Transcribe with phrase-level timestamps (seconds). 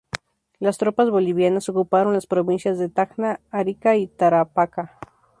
[0.57, 4.97] Las tropas bolivianas ocuparon las provincias de Tacna, Arica y Tarapacá.